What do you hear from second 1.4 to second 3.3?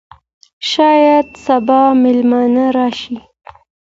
سبا مېلمانه راشي.